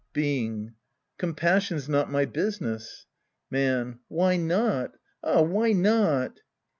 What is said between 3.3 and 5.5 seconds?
Man. Why not.? Ah,